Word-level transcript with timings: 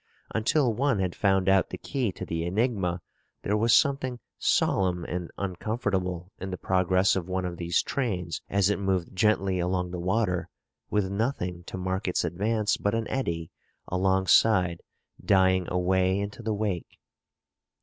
Until 0.33 0.73
one 0.73 0.97
had 0.97 1.13
found 1.13 1.47
out 1.47 1.69
the 1.69 1.77
key 1.77 2.11
to 2.13 2.25
the 2.25 2.43
enigma, 2.43 3.03
there 3.43 3.55
was 3.55 3.71
something 3.71 4.19
solemn 4.39 5.05
and 5.05 5.29
uncomfortable 5.37 6.31
in 6.39 6.49
the 6.49 6.57
progress 6.57 7.15
of 7.15 7.29
one 7.29 7.45
of 7.45 7.57
these 7.57 7.83
trains, 7.83 8.41
as 8.49 8.71
it 8.71 8.79
moved 8.79 9.15
gently 9.15 9.59
along 9.59 9.91
the 9.91 9.99
water 9.99 10.49
with 10.89 11.11
nothing 11.11 11.63
to 11.65 11.77
mark 11.77 12.07
its 12.07 12.23
advance 12.25 12.77
but 12.77 12.95
an 12.95 13.07
eddy 13.09 13.51
alongside 13.89 14.81
dying 15.23 15.65
away 15.69 16.19
into 16.19 16.41
the 16.41 16.51
wake. 16.55 16.97